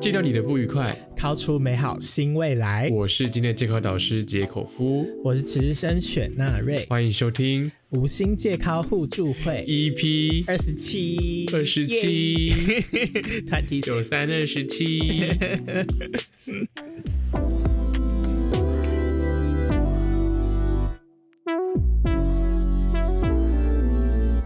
[0.00, 2.88] 戒掉你的不愉快，掏出美好新未来。
[2.90, 12.48] 我是今天的戒口导师杰口夫，我是直升选纳瑞，欢迎收听无心戒口互助会 EP 二十七，二十七
[13.46, 15.28] 团体九三二十七。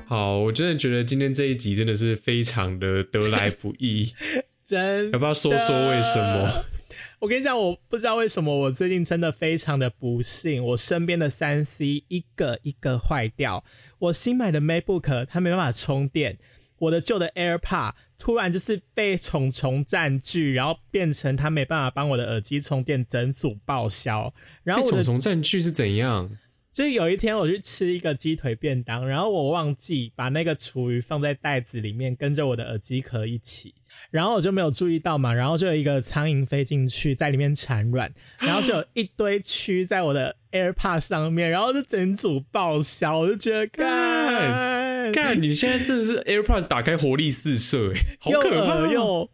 [0.04, 4.12] 好，我真的觉得今天这一集真的是非常的得来不易。
[4.64, 6.64] 真要不要说说为什么？
[7.20, 13.64] 我跟你讲，我不知道为什么我最近真的非常的不幸，我身边的三 C 一个一个坏掉，
[13.98, 16.38] 我新买的 MacBook 它没办法充电，
[16.78, 24.34] 我的旧的 AirPod 突然就是被虫虫占据，然后变成它没办法帮我的耳机充电，整组报销。
[24.62, 26.30] 然后虫虫占据是怎样？
[26.74, 33.72] 就是有一天我去吃一个鸡腿便当，然后我忘记把那个厨余放在袋子里面，跟着我的耳机壳一起，
[34.10, 49.30] 然后我就没有注意到嘛，然后就有一个苍蝇飞进去，在里面产卵，然后就有一堆蛆在我的 AirPod 上面，然后就整组报销，我就觉得干干，你现在真的是 AirPods 打开活力四射，哎，好可怕又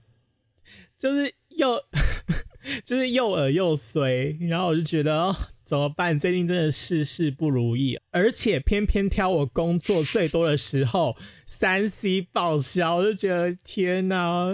[0.98, 1.82] 就是又
[2.84, 5.34] 就是又耳又衰，然后我就觉得。
[5.70, 6.18] 怎么办？
[6.18, 14.52] 最近真的事事不如意，而且偏偏挑我工作最多的时候，三 C 报销，我就觉得天哪！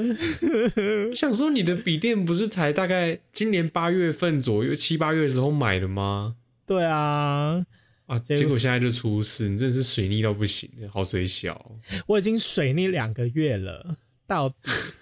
[1.17, 6.37] 想说你的笔电不是才大概今年八月份左右七八月的时候买的吗？
[6.67, 7.65] 对啊，
[8.05, 11.73] 啊，结果现在就出事，你真的是水逆到不行，好水小。
[12.07, 13.97] 我已经水逆两个月了。
[14.27, 14.55] 到底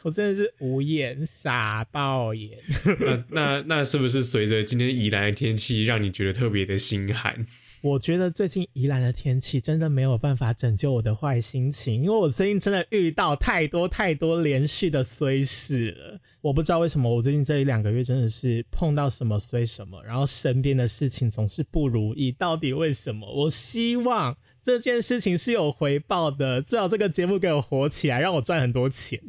[0.03, 2.58] 我真的是无言傻爆眼。
[3.00, 7.47] 那 那那是不是随着今天宜兰的天气，让你觉得特别的心寒？
[7.80, 16.19] 我觉得最近宜兰的天气真的没有办法拯救我的坏心情，因为我最近真的遇到太多太多连续的衰事了。
[16.41, 22.33] 我不知道为什么我最近这一两个月真的是碰到什么衰什么，然后身边的事情总是不如意。
[22.33, 23.30] 到底为什么？
[23.30, 24.36] 我希望。
[24.64, 29.20] 这件事情是有回报的，至少这个节目给我火起来，让我赚很多钱。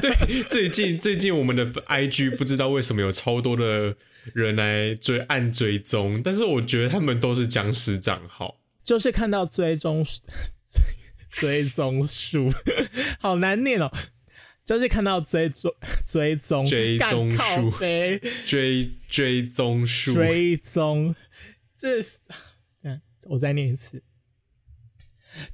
[0.00, 3.94] 对，最近最近我们的 IG 不知道为什么有超多的
[4.32, 10.04] 人来追按追踪，但是我觉得他们都是僵尸账号，就是看到追踪
[11.30, 12.50] 追踪数，
[13.20, 13.88] 好难念哦，
[14.64, 15.72] 就是看到追踪
[16.04, 17.70] 追踪追踪数。
[18.44, 20.12] 追追踪数。
[20.14, 21.14] 追踪，
[21.78, 22.18] 这是。
[23.28, 24.02] 我再念一次，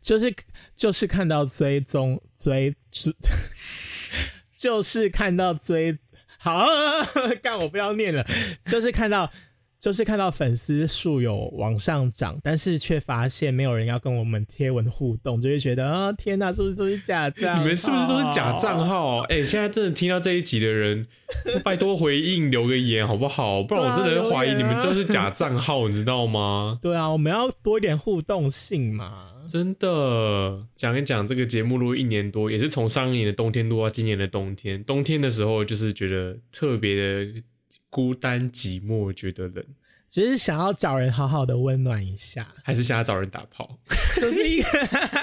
[0.00, 0.34] 就是
[0.74, 3.12] 就是看到追踪追追，
[4.56, 5.98] 就是看到追
[6.38, 6.66] 好，
[7.42, 8.26] 干我不要念了，
[8.66, 9.32] 就是看到。
[9.80, 17.58] 就是看到粉丝数有往上涨，但是却发现没有人要跟我们贴文互动，就会觉得啊，天哪，是不是都是假账？
[17.62, 19.20] 你们是不是都是假账号？
[19.28, 21.06] 哎，现在真的听到这一集的人，
[21.62, 23.62] 拜托回应留个言好不好？
[23.62, 26.78] 不然我真的会怀疑你们都是假账号，你知道吗？
[26.82, 29.32] 对啊，我们要多一点互动性嘛。
[29.46, 34.82] 真的，讲一讲这个节目录一年多，也是从上一年的冬天录到今年的冬天。
[34.82, 37.26] 冬天的时候，就是觉得特别的。
[37.90, 39.64] 孤单寂寞，觉得冷，
[40.08, 43.78] 只是想要找人好好的温暖一下，还是想要找人打炮？
[44.16, 44.68] 就是一个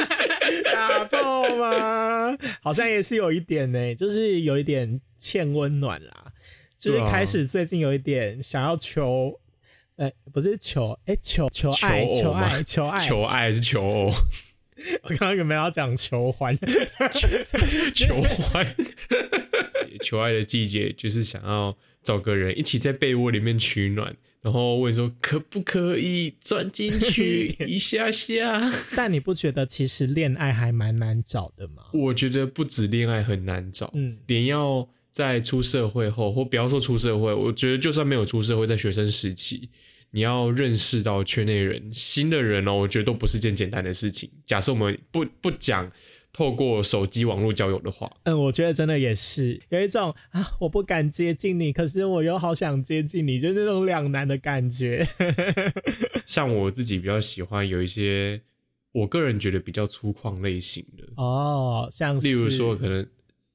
[0.74, 2.38] 打炮吗？
[2.62, 6.32] 好像也是有一点呢，就是有一点欠温暖啦，
[6.78, 9.40] 就是开始最近有一点想要求，
[9.98, 14.12] 哎，不是求，哎，求求爱，求爱，求爱，求爱是求偶。
[15.04, 16.58] 我刚刚有没有要讲求欢？
[17.96, 18.76] 求欢，
[20.02, 21.78] 求爱的季节就是想要。
[22.06, 28.72] 找个人一起在被窝里面取暖，然后问说可不可以钻进去 一下下？
[28.96, 31.84] 但你不觉得其实恋爱还蛮难找的吗？
[31.94, 39.70] 我觉得不止恋爱很难找，嗯，连要在出社会后，或不要说出社会，我觉得就算没有出社会，在学生时期，
[40.12, 44.30] 你要认识到圈内人、新的人哦，我觉得都不是件简单的事情。
[44.46, 45.92] 假设我们不不讲。
[46.36, 55.08] 透过手机网络交友的话，嗯，我觉得真的也是有一种啊，我不敢接近你，可是我又好想接近你，就那种两难的感觉。
[56.28, 58.42] 像我自己比较喜欢有一些，
[58.92, 63.08] 我个人觉得比较粗犷类型的哦，像例如说可能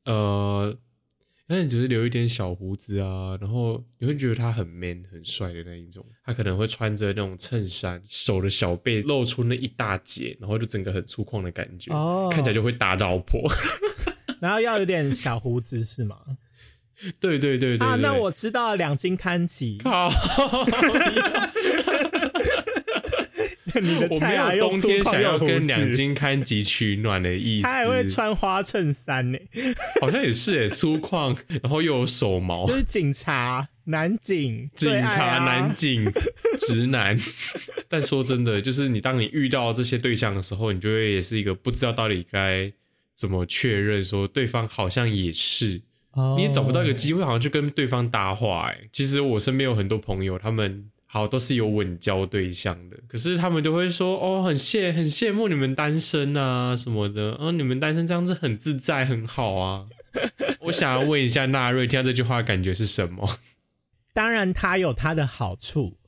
[0.07, 0.79] 呃。
[1.53, 6.07] 那你只是留一点小胡子啊，然后你会觉得他很 man 很帅的那一种。
[6.25, 11.91] 他可能会穿着那种衬衫，手的小背露出那一大截，然后就整个很粗犷的感觉，
[12.31, 13.51] 看起来就会打老婆。
[14.41, 16.17] 然后要有点小胡子是吗？
[17.19, 17.85] 对对对对。
[17.85, 19.41] 啊，那我知道两斤看
[24.11, 27.63] 我没有冬天想要跟两斤刊集取暖的意思。
[27.63, 29.39] 他还会穿花衬衫呢，
[30.01, 36.11] 好像也是哎，粗犷，然后又有手毛，就是警察男警，警察男警，
[36.59, 37.19] 直男。
[37.89, 42.73] 但说真的，就是你当你遇到这些对象的时候，你就会也是一个不知道到底该
[43.15, 45.83] 怎么确认，说对方好像也是。
[46.37, 48.69] 你也找不到一个机会，好像去跟对方搭话。
[48.69, 59.87] 哎，其实我身边有很多朋友，他们好都是有稳交对象的，可是他们就会说：“哦，很羡很羡慕你们单身啊什么的，哦，你们单身这样子很自在，很好啊。
[60.63, 63.29] ”我想要问一下纳瑞，听到这句话感觉是什么？
[64.13, 65.99] 当然，它有它的好处，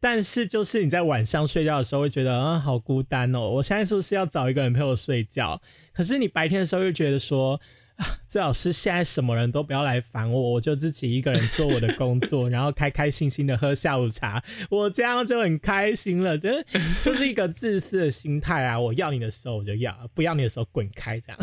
[0.00, 3.40] 但是就是你在晚上睡觉的时候会觉得啊，好孤单哦。
[3.40, 5.60] 我现在是不是要找一个人陪我睡觉？
[5.92, 7.60] 可是你白天的时候又觉得说。
[8.26, 16.36] 最好是现在什么人都不要来烦我，我就自己一个人做我的工作， 然后开开心心的喝下午茶，我这样就很开心了。
[16.36, 16.62] 真
[17.02, 18.78] 就是一个自私的心态啊！
[18.78, 21.38] 我要你的时候我就要，不要你的时候滚开，这样。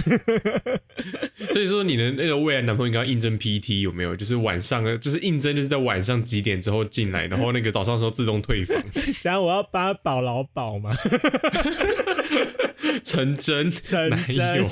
[1.51, 4.15] 所以说，你的那个未来男朋友应该应征 PT 有没有？
[4.15, 8.77] 就是晚上，就是应征就是在晚上几点之后进来，然后那个早上时候自动退房。
[9.23, 10.95] 然后我要帮他保劳保吗？
[13.03, 13.71] 成真，
[14.09, 14.69] 男友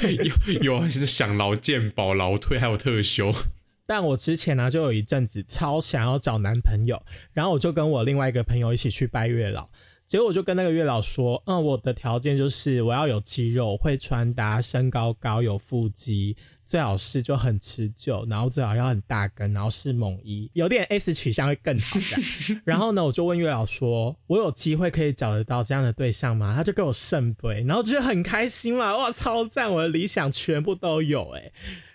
[0.54, 3.32] 有有还是想劳健保、劳退还有特休。
[3.86, 7.02] 但我之前呢，就有一阵子超想要找男朋友，
[7.32, 9.68] 然后我就跟我另外一个朋友一起去拜月老。
[10.10, 16.36] 结果我就跟那个月老说，嗯，我的条件就是我要有肌肉，会穿搭，身高高，有腹肌，
[16.66, 22.60] 最好是就很持久，然后最好要很大根，然后是猛一，有点 S 取向会更好的。
[22.66, 26.56] 然后呢，我就问月老说，我有机会可以找得到这样的对象吗？
[26.56, 31.52] 他就给我圣杯，然后觉得很开心嘛，哇，超赞，我的理想全部都有哎。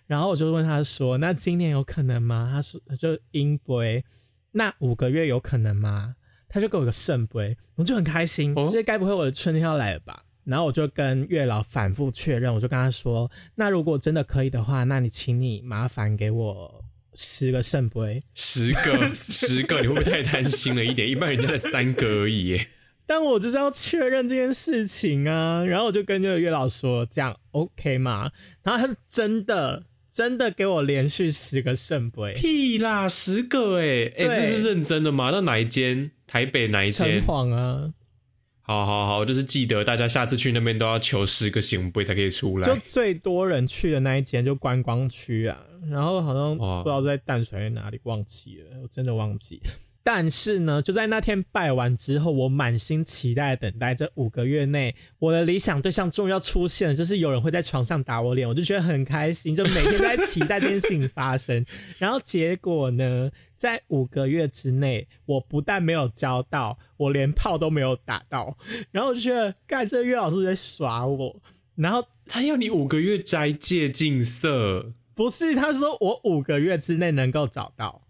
[0.08, 2.50] 然后我就问他说，那今年有可能吗？
[2.50, 4.06] 他说就阴杯，
[4.54, 6.16] 那五个月有可能吗？
[6.56, 10.24] 他就给我个圣杯，我就很开心，我觉得该不会我的春天要来了吧？
[10.46, 16.82] 然后我就跟月老反复确认，我就跟他说：“那如果真的可以的话，那你请你麻烦给我
[17.14, 21.10] 十个圣杯，十个， 十个，你会不会太贪心了一点？
[21.10, 22.58] 一般人家才三个而已。
[23.06, 25.62] 但我就是要确认这件事情啊。
[25.66, 28.32] 然后我就跟这个月老说：这样 OK 吗？
[28.64, 29.84] 然后他是真的。
[30.08, 32.34] 真的给我连续十个圣杯？
[32.36, 35.30] 屁啦，十个哎哎，这是认真的吗？
[35.30, 36.10] 那哪一间？
[36.28, 37.22] 台北哪一间？
[37.22, 37.94] 城隍啊！
[38.62, 42.66] 好好好，就是记得大家下次去那边都要求十个行杯才可以出来。
[42.68, 49.62] 就最多人去的那一间就观光区啊，然后好像不知道在淡水哪里忘记了，我真的忘记。
[50.08, 61.66] 但是呢，就在那天拜完之后，我满心期待等待这五个月内，我的理想对象终于要出现了，就是有人会在床上打我脸，我就觉得很开心，就每天都在期待这件事情发生。
[61.98, 68.56] 然后结果呢，在五个月之内，我不但没有交到，我连炮都没有打到。
[68.92, 71.42] 然后我就觉得，干这月老师在耍我。
[71.74, 75.56] 然后他要你五个月斋戒禁色，不是？
[75.56, 78.04] 他说我五个月之内能够找到。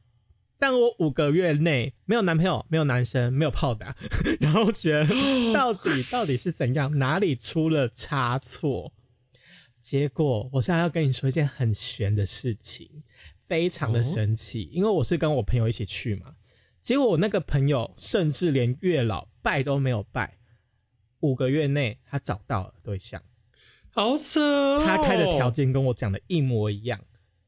[0.58, 3.96] 但我五个月内没有男朋友，没有男生，没有炮打，
[4.40, 5.08] 然后觉得
[5.54, 8.94] 到底到底是怎样，哪里出了差错？
[9.82, 12.90] 结果我现在要跟你说一件很玄的事情，
[13.48, 16.34] 非常的神奇，因为我是跟我朋友一起去嘛。
[16.82, 20.38] 结果我那个朋友甚至连月老拜都没有拜，
[21.20, 23.22] 五个月内他找到了对象，
[23.90, 24.80] 好扯！
[24.86, 27.00] 他开的条件跟我讲的一模一样。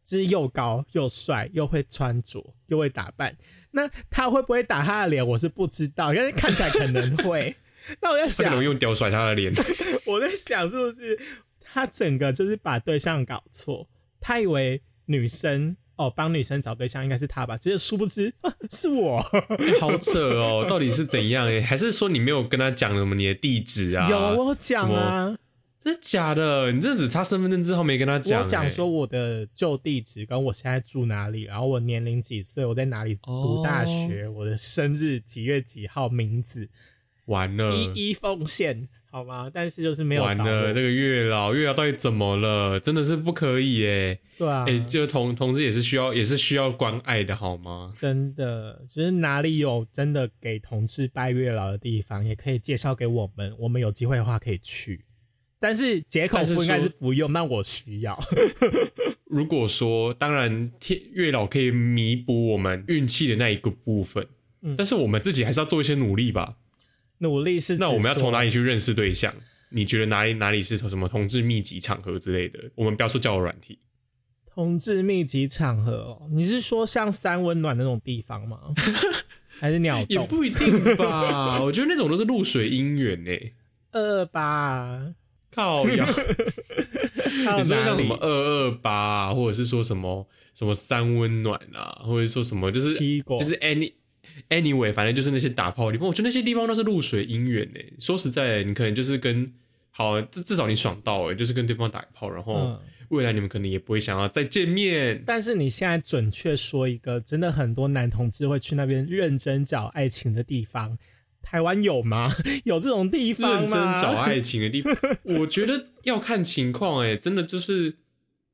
[0.09, 3.35] 是又高又帅又会穿着又会打扮，
[3.71, 5.27] 那他会不会打他的脸？
[5.27, 7.55] 我是不知道，因为看起来可能会。
[8.01, 9.53] 那我在想，能用屌甩他的脸？
[10.05, 11.19] 我在想，是不是
[11.59, 13.87] 他整个就是把对象搞错？
[14.21, 17.57] 他以为女生哦，帮女生找对象应该是他吧？
[17.57, 18.33] 其实殊不知
[18.69, 19.21] 是我。
[19.79, 21.47] 好扯哦，到底是怎样？
[21.47, 24.09] 哎，还是说你没有跟他讲什么你的地址啊？
[24.09, 25.37] 有我讲啊。
[25.79, 26.71] 真的假的？
[26.71, 28.41] 你这只差身份证之后没跟他讲。
[28.41, 36.69] 我讲说我的旧地址跟我现在住哪里，然后我年龄几岁，我在哪里读大学，我的生日几月几号，名字。
[37.25, 39.51] 完了，一一奉献好吗？
[39.53, 40.23] 但是就是没有。
[40.23, 42.79] 完了，这个月老，月老到底怎么了？
[42.79, 44.17] 真的是不可以哎。
[44.37, 47.91] 对啊，哎，就同同志也是需要，也是需要关爱的好吗？
[47.93, 55.03] 真的，就是哪里有真的给同志拜月老的地方，也可以介绍给我们，我们有机会的话可以去。
[55.59, 58.17] 但是解口不应该是不用，那我需要。
[59.25, 64.25] 如果说，当然天月老可以弥补我们运气的那一个部分，
[64.77, 66.55] 但是我们自己还是要做一些努力吧。
[67.19, 69.33] 努力是那我们要从哪里去认识对象？
[69.69, 72.59] 你觉得哪里哪里是什么同志密集场合之类的？
[72.75, 73.79] 我们不要说交友软体，
[74.45, 78.59] 同志密集场合哦，你是说像三温暖那种地方吗？
[79.59, 81.59] 还是鸟也不一定吧？
[81.61, 83.31] 我觉得那种都是露水姻缘呢。
[83.91, 85.13] 二八
[85.57, 86.05] 靠呀！
[87.57, 93.91] 你说像什么二二八，或者是说什么什么三温暖啊，或者说什么就是就是 any
[94.49, 97.79] anyway，反正就是那些打炮地方，我觉得那些地方都是露水姻缘呢。
[97.99, 99.51] 说实在，你可能就是跟
[99.89, 105.23] 好至少你爽到哎，就是跟对方打一炮，然后未来你们可能也不会想要再见面。
[105.25, 110.95] 但是你现在准确说一个，真的很多男同志会去那边认真找爱情的地方。
[111.41, 112.33] 台湾有吗？
[112.65, 113.59] 有这种地方吗？
[113.59, 114.95] 认真找爱情的地方，
[115.39, 117.97] 我觉得要看情况哎，真的就是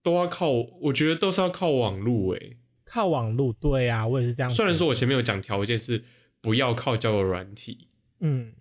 [0.02, 0.50] 都要靠，
[0.82, 2.40] 我觉得都是要靠网路哎，
[2.86, 4.50] 靠网路，对啊，我也是这样。
[4.50, 6.04] 虽然说我前面有讲条件是
[6.42, 7.88] 不要靠交友软体，
[8.20, 8.54] 嗯，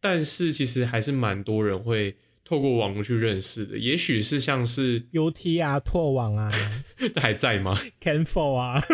[0.00, 6.50] 但是其实还是蛮多人会透过网络去认识的，也许是像是 U T 啊、拓网啊，
[7.16, 8.84] 还在吗？Canfor 啊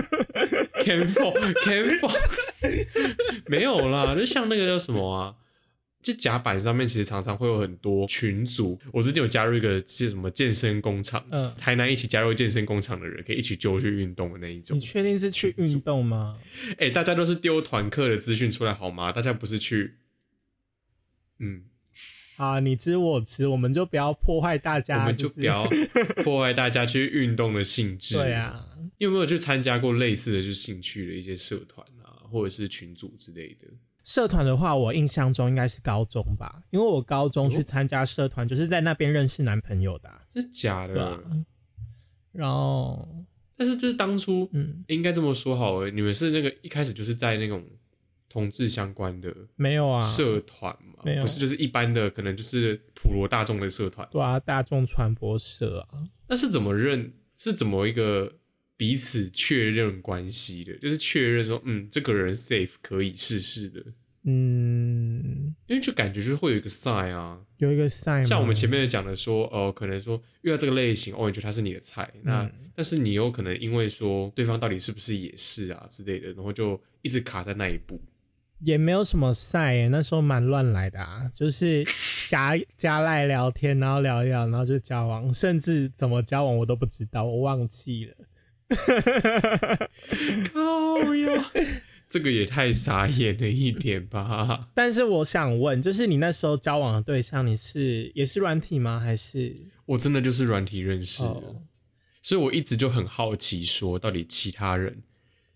[0.84, 2.14] ，Canfo，Canfo。
[3.46, 5.34] 没有啦，就像那个叫什么啊，
[6.02, 8.78] 就甲板上面其实常常会有很多群组。
[8.92, 14.76] 我最近有加入一个是什么健身工厂，嗯，台南一起加入健身工厂的人可以一起揪去运动的那一种。
[14.76, 16.38] 你确定是去运动吗？
[16.78, 19.10] 哎，大家都是丢团课的资讯出来好吗？
[19.12, 19.94] 大家不是去，
[21.40, 21.64] 嗯，
[22.36, 25.68] 啊，你知我知，我们就不要破坏大家，我们就不要
[26.22, 28.14] 破坏大家去运动的兴致。
[28.14, 28.64] 对啊，
[28.98, 31.84] 你有没有去参加过类似的就兴趣的一些社团？
[32.30, 33.66] 或者是群组之类的
[34.04, 41.20] 社团的话，我印象中应该是高中吧，因为我高中去参加社团，就是在那边认识男朋友的，是假的。
[42.32, 43.06] 然后，
[43.54, 47.62] 但是就是当初，嗯，应该这么说好了，你们是那个一开始就是在那种
[48.30, 51.02] 同志相关的没有啊社团嘛？
[51.04, 56.04] 没有，不是就是一般的，可能就是普罗大众的社团，对啊，大众传播社啊。
[56.28, 57.12] 那是怎么认？
[57.36, 58.32] 是怎么一个？
[58.78, 63.84] 彼此确认关系的，就是确认说，嗯，这个人 safe 可以试试的，
[64.22, 78.00] 嗯，因为就感觉就是会有一个 sign 啊，有一个 sign，像我们前面讲的说，哦，可能说遇到这个类型，哦，你觉得他是你的菜，那但是你有可能因为说对方到底是不是也是啊之类的，然后就一直卡在那一步，
[78.60, 81.84] 也没有什么 sign，那时候蛮乱来的啊，就是
[82.30, 88.14] 加加赖聊天，然后聊一聊，然后就交往，甚至怎么交往我都不知道，我忘记了。
[90.52, 91.50] 靠呀，
[92.08, 94.68] 这个也太傻眼了一点吧！
[94.74, 99.00] 但是我想问，就是你那时候交往的对象，你是也是软体吗？
[99.00, 99.56] 还是
[99.86, 101.42] 我真的就是软体认识的？
[102.22, 105.02] 所以我一直就很好奇，说到底其他人，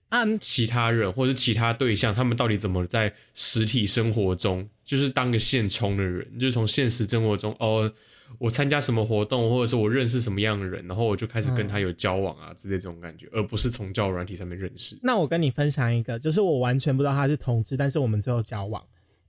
[0.08, 7.92] 按其他人或者其他对象，他们到底怎么在实体生活中，就是当个现充的人，就是从现实生活中哦。
[8.38, 14.98] 我参加什么活动，或者是我认识什么样的人，然后我就开始跟他有交往啊之类这种感觉，而不是从交友软体上面认识。
[15.02, 18.82] 那我跟你分享一个，就是我完全不知道他是同志，但是我们最后交往。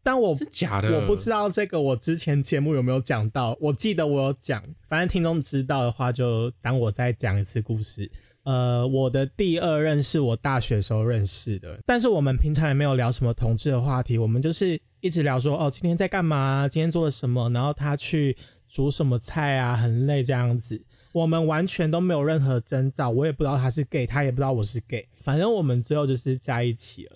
[0.05, 8.11] 但我是假的，我不知道这个我之前节目有没有讲到，我记得我有讲，反正听众知道的话就当我再讲一次故事。
[8.43, 18.35] 呃，我的第二任是我大学时候认识的，但是我们平常也没有聊什么同志的话题，我们就是一直聊说哦，今天在干嘛，今天做了什么，然后他去。
[18.73, 19.75] 煮什么菜啊？
[19.75, 27.11] 很累这样子，我们完全都没有任何征兆，我也不知道他是 gay，他也不知道我是 gay，反正我们最后就是在一起了，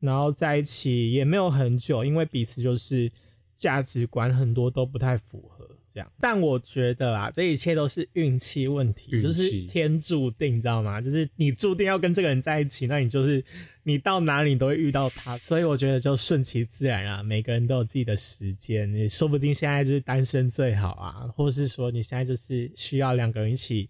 [0.00, 3.12] 然后在一起也没有很久，因为彼此就是
[3.54, 5.53] 价值观很多都不太符合。
[5.94, 11.00] 这样，但我觉得啊，这一切都是运气问题，就是天注定，你知道吗？
[11.00, 13.42] 就是你注定要跟这个人在一起，那你就是
[13.84, 17.22] 你到哪里都会遇到他，所以我觉得就顺其自然啊。
[17.22, 23.88] 每个人都有自己的时间，你说不定现在就是单身最好啊，或是说你现在就是需要两个人一起。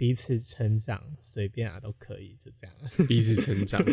[0.00, 2.74] 彼此成长，随便啊，都可以，就这样。
[3.06, 3.84] 彼此成长，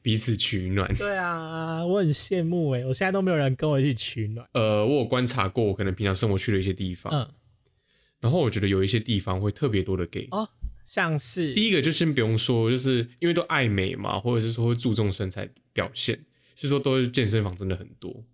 [0.00, 0.88] 彼此取暖。
[0.94, 4.48] 对啊，我很羡慕哎，我现在都没有人跟我一起取暖。
[4.52, 7.28] 呃，我有观察过，我可能平常生活去的一些地方，嗯，
[8.20, 10.48] 然后我觉得有一些地方会特别多的 gay 哦，
[10.84, 16.24] 像是第一个就先不用说，就是因为都爱美嘛，或者是说会注重身材表现，
[16.54, 18.24] 是说都是健身房真的很多。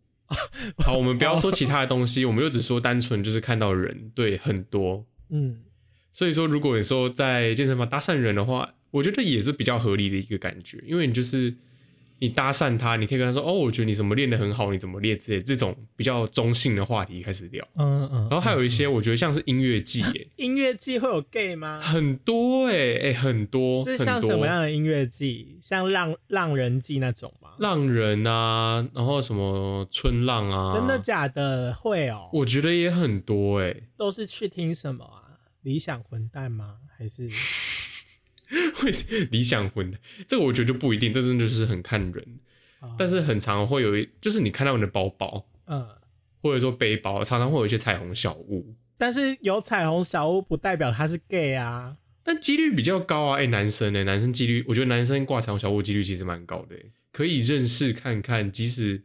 [0.85, 5.63] 好，我们不要说其他的东西，我们就只说单纯就是看到人，对，很多，嗯。
[6.15, 11.53] 所以说，如果你说在健身房搭讪人的话，我觉得也是比较合理的一个感觉，因为你就是
[12.21, 18.29] 你搭讪他，你可以跟他说：“哦，我觉得你怎么练得很好，你怎么练之类这种比较中性的话题开始聊。”嗯嗯。
[18.31, 21.81] 然后还有一些，我觉得像是音乐季，哎， 音乐季会有 gay 吗？
[21.83, 23.85] 很多，哎哎，很多。
[23.85, 25.59] 是像什么样的音乐季？
[25.61, 27.51] 像浪浪人季那种吗？
[27.59, 30.73] 浪人啊，然后什么春浪啊？
[30.73, 31.75] 真的假的？
[31.75, 32.31] 会哦。
[32.33, 35.24] 我觉得也很多，哎，都是去听什么啊？
[35.65, 36.77] 理想混蛋吗？
[36.97, 37.29] 还是
[38.77, 38.93] 会
[39.33, 40.01] 理想混蛋？
[40.29, 42.39] 这个我觉得就不一定，这真的就是很看人。
[42.99, 45.89] 但是很常会有一，就是你看到你的包包，嗯，
[46.43, 48.77] 或者说背包，常常会有一些彩虹小物。
[48.99, 53.39] 但是有彩虹小物不代表他是 gay 啊，但几率比较高啊。
[53.39, 54.05] 哎，男生呢？
[54.05, 56.77] 男生几率，我觉得男生挂彩虹小物几率其实蛮高的，
[57.11, 59.03] 可以认识看看，即使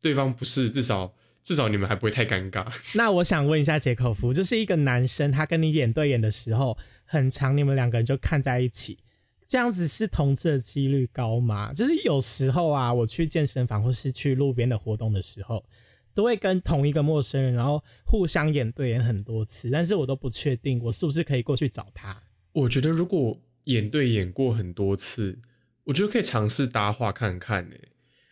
[0.00, 1.14] 对方不是，至少
[1.48, 2.66] 至少你们还不会太尴尬。
[2.94, 6.76] 那我想问一下杰克夫，就是一个男生，他跟你眼对眼的时候，
[7.06, 8.98] 很长，你们两个人就看在一起。
[9.46, 11.72] 这样子是同志的几率高吗？
[11.72, 15.64] 就是有时候啊，我去健身房或是去路边的活动的时候，
[16.12, 22.24] 都会跟同一个陌生人，然后互相眼对眼很多次，但是我都不确定我是不是可以过去找他。
[22.52, 25.38] 我觉得如果眼对眼过很多次，
[25.84, 27.88] 我觉得可以尝试搭话看看诶。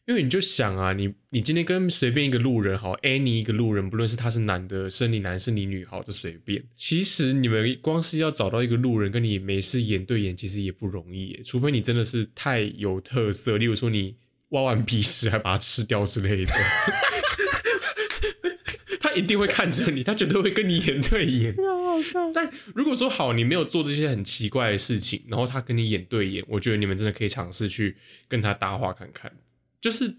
[0.06, 6.62] 因为你就想啊，你你今天跟随便一个路人好，any 一个路人，不论是他是男的，生理男，生理女，好，就随便。
[6.76, 14.14] 其实你们光是要找到一个路人跟你没事眼对眼，其实也不容易，除非你真的是太有特色，例如说你
[14.50, 16.52] 挖完鼻屎还把它吃掉之类的，
[19.00, 21.52] 他一定会看着你，他绝对会跟你眼对眼。
[22.32, 27.96] 但如果说好，你没有做这些很奇怪的事情，然后他跟你眼对眼，我觉得你们真的可以尝试去
[28.28, 29.32] 跟他搭话看看。
[29.86, 30.16] 就是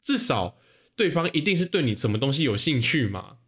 [0.00, 0.56] 至少
[0.94, 3.38] 对方一定是对你什么东西有兴趣嘛，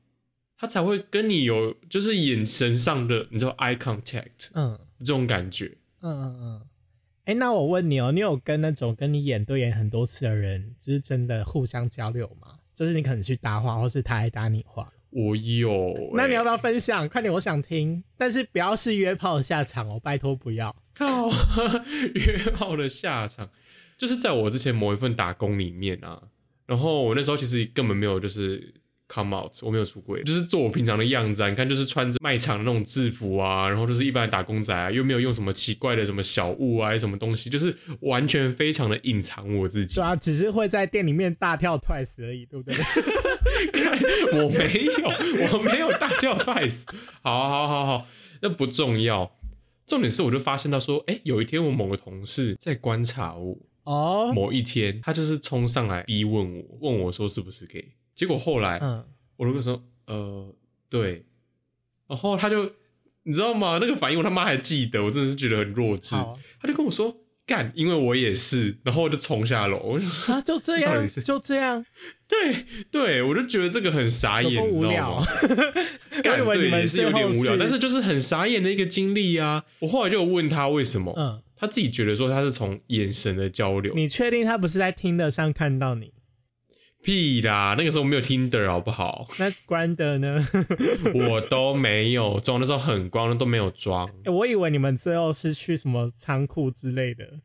[0.56, 6.62] 他才会跟你有就是眼神上的你知道 eye contact，嗯，这种感觉，嗯嗯嗯。
[7.26, 12.58] 哎，那我问你哦，你有跟那种跟你眼对眼很多次的人，就是真的互相交流吗？
[12.75, 14.92] 就是你可能去搭话，或是他来搭你话？
[15.11, 15.94] 我有。
[16.14, 17.08] 那你要不要分享？
[17.08, 18.02] 快点，我想听。
[18.18, 20.75] 但是不要是约炮的下场哦，拜托不要。
[20.92, 21.28] 靠，
[22.16, 23.49] 约炮的下场。
[23.97, 26.21] 就是在我之前某一份打工里面啊，
[26.67, 28.75] 然后我那时候其实根本没有就是
[29.07, 31.49] come out，我没有出柜，就是做我平常的样子啊。
[31.49, 39.97] 你看，就是穿着卖场的那种制服啊，然后就是一般的打工仔啊，又没有用什么奇怪的什么小物啊，什么东西，就是完全非常的隐藏我自己。
[39.97, 42.77] 对啊，只是会在店里面大跳 twice 而已，对不对？
[44.33, 46.85] 我没有，我没有大跳 twice。
[47.23, 48.07] 好好好好，
[48.41, 49.37] 那不重要，
[49.87, 53.59] 重点是我就发现到说，哎，有一天我某个同事在观察我。
[53.84, 57.92] 哦，某一天他就是冲上来逼问我，问我说是不是 gay？
[58.14, 59.04] 结果后来，嗯，
[59.36, 60.54] 我如果说呃
[60.88, 61.25] 对，
[62.06, 62.70] 然后他就
[63.25, 63.78] 你知道吗？
[63.80, 66.14] 那个反应我他妈还记得，我真的是觉得很弱智。
[66.60, 67.14] 他就跟我说
[67.47, 69.99] 干，因为我也是，然后我就冲下楼。
[70.28, 71.84] 啊，就这样，就这样，
[72.26, 75.26] 对对，我就觉得这个很傻眼，你知道吗？
[76.23, 79.64] 干对也是有点无聊，但是就是很傻眼的一个经历啊。
[79.80, 81.42] 我后来就问他为什么，嗯。
[81.56, 86.12] 他自己觉得说他是从眼神的交流，你确定他不是在听的上看到你？
[87.02, 89.28] 屁啦，那个时候没有听的好不好？
[89.38, 90.43] 那关的呢？
[91.14, 94.08] 我都没有装那时候很光，都没有装。
[94.25, 97.40] 我以为你们最后是去什么仓库之类的。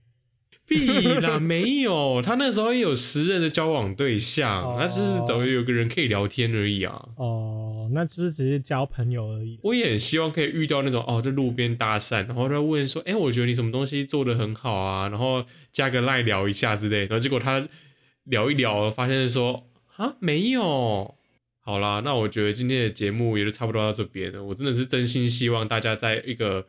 [0.70, 7.10] 屁啦，没有，他那时候也有时人的交往对象，他只是找有个人可以聊天而已啊。
[7.18, 9.60] 哦，那只是只是交朋友而已。
[9.64, 17.68] 我也很希望可以遇到那种哦，在路边搭讪，然后他问说：“哎，我觉得你什么东西做的很好啊，然后加个赖聊一下之类。”然后结果他
[18.26, 21.16] 聊一聊，发现说：“啊，没有。”
[21.60, 24.44] 好啦，那我觉得今天的节目也就差不多到这边了。
[24.44, 26.66] 我真的是真心希望大家在一个。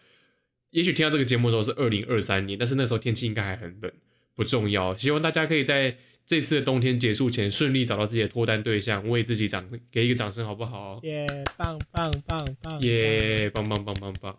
[0.71, 3.91] 也许听到这个节目的时候是二零二三年，但是那时候天气应该还很冷，
[4.35, 4.97] 不重要。
[4.97, 11.01] 希望大家可以在这次的冬天结束前顺利找到自己的脱单对象，为自己掌给一个掌声，好不好？
[11.03, 12.81] 耶，棒棒棒棒！
[12.83, 14.39] 耶，棒棒棒棒棒！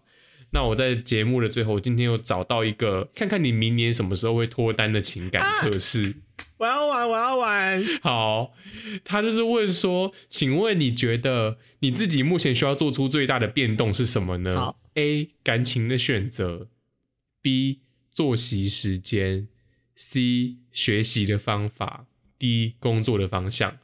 [0.53, 6.15] 那我在节目的最后，今天又找到一个，看看你明年什么时候会脱单的情感测试。
[6.57, 7.83] 我要玩，我要玩。
[8.01, 8.53] 好，
[9.03, 15.31] 他就是问说，请问你觉得你自己目前需要做出最大的变动是什么呢？A.
[15.43, 16.69] 感情的选择
[17.41, 17.81] ，B.
[18.09, 19.47] 作息时间
[19.95, 20.57] ，C.
[20.71, 22.75] 学习的方法，D.
[22.79, 23.79] 工作的方向。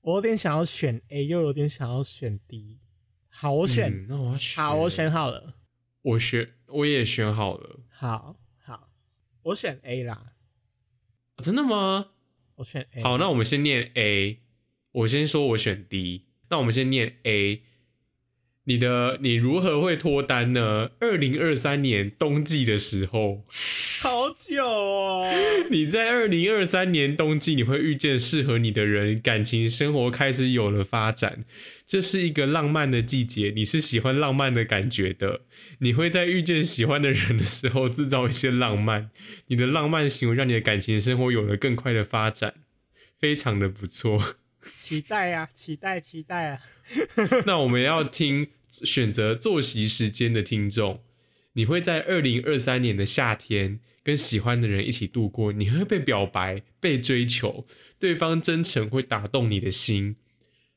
[0.00, 2.78] 我有点想要选 A，又有点想要选 D。
[3.28, 4.06] 好，我选。
[4.08, 4.56] 那我要选。
[4.56, 5.54] 好，我选好了。
[6.02, 7.80] 我选，我也选好了。
[7.90, 8.88] 好好，
[9.42, 10.32] 我选 A 啦。
[11.38, 12.12] 真的吗？
[12.54, 13.02] 我选 A。
[13.02, 14.40] 好，那我们先念 A。
[14.92, 16.28] 我先说，我选 D。
[16.48, 17.62] 那我们先念 A。
[18.68, 20.90] 你的你如何会脱单呢？
[20.98, 23.44] 二零二三年冬季的时候，
[24.00, 25.30] 好久哦。
[25.70, 31.44] 你在二零二三年冬季，你会遇见适合你的人，感情生活开始有了发展。
[31.86, 35.42] 这是一个浪漫的季节，你是喜欢浪漫的感觉的。
[35.78, 39.10] 你会在遇见喜欢的人的时候制造一些浪漫，
[39.46, 42.54] 你的浪漫行为让你的感情生活有了更快的发展，
[43.20, 44.20] 非常的不错。
[44.76, 46.60] 期待啊， 期待，期待啊！
[47.46, 51.02] 那我们要听选择作息时间的听众，
[51.52, 57.66] 你会在二零二三年的夏天跟喜欢的人一起度过，你会被表白、被追求，
[57.98, 60.16] 对方真诚会打动你的心。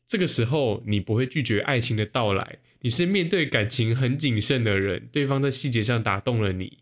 [0.08, 6.80] 这个时候，你不会拒绝爱情的到来，你是面对感情很谨慎的人，对方在细节上打动了你。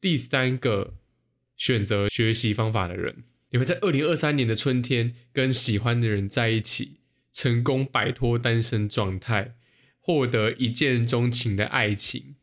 [0.00, 0.94] 第三个
[1.56, 6.98] 选择学习方法的人，你会在二零二三年的春天跟喜欢的人在一起。
[7.34, 9.54] 成功摆脱单身状态，
[9.98, 12.34] 获得一见钟情的爱情，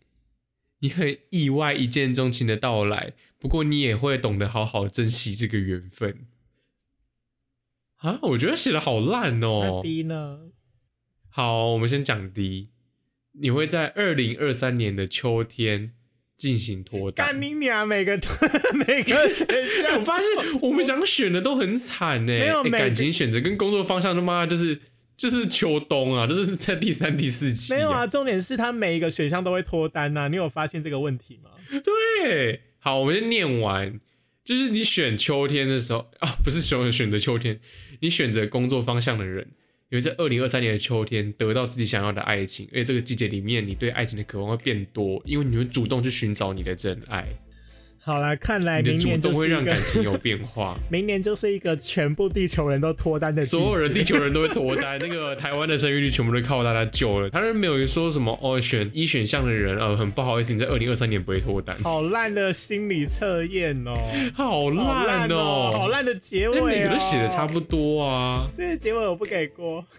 [0.80, 6.26] 你很意外一见钟情的到来，不过你也会懂得好好珍惜这个缘分。
[7.98, 9.82] 啊，我觉得写的好烂哦。
[9.84, 10.50] D 呢？
[11.30, 12.70] 好，我们先讲 D。
[13.34, 15.94] 你会在二零二三年的秋天
[16.40, 17.28] 进行脱单。
[17.28, 17.86] 干你娘！
[17.88, 18.20] 每个
[18.74, 19.46] 每个选
[19.84, 20.28] 项，我发现
[20.64, 22.34] 我们想选的都很惨呢。
[22.34, 24.80] 没有感情选择跟工作方向，他妈就是。
[25.20, 27.74] 就是秋冬啊， 就是在第三、第四期。
[27.74, 30.30] 没有啊，重点是他每一个选项都会脱单呐。
[30.30, 31.50] 你有发现这个问题吗？
[31.84, 34.00] 对，好，我们就念完。
[34.46, 37.60] 就是你选秋天的时候啊，不是选选择秋天，
[38.00, 39.46] 你选择工作方向的人，
[39.90, 47.28] 因为在二零二三年的秋天得到自己想要的爱情，而且这个季节里面，你对爱情的渴望会变多，因为你会主动去寻找你的真爱。
[48.02, 50.76] 好了，看来明年都会让感情有变化。
[50.90, 54.98] 明年就是一个全部地球人都脱单的，所有人地球人都会脱单。
[55.00, 57.30] 那个台湾的生育率全部都靠大家救了。
[57.30, 61.78] 他是没有说什么哦，选一选项的人呃，很不好意思，你在二零二三年不会脱单。
[61.84, 63.96] 好烂的心理测验哦，
[64.34, 68.48] 好烂哦，好烂的结尾，每个都写的差不多啊。
[68.54, 69.86] 这个结尾我不给过。